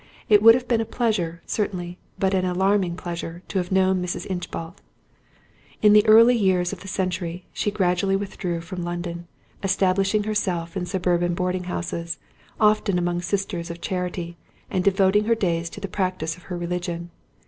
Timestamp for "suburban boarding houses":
10.87-12.17